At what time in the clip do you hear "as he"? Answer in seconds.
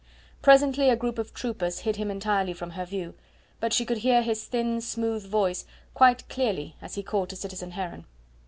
6.81-7.03